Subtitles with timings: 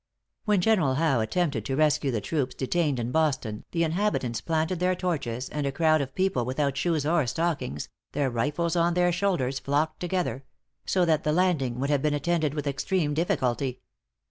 [0.45, 4.95] When General Howe attempted to rescue the troops detained in Boston, the inhabitants planted their
[4.95, 9.59] torches, and a crowd of people without shoes or stockings their rifles on their shoulders,
[9.59, 10.43] flocked together;
[10.87, 13.83] so that the landing would have been attended with extreme difficulty.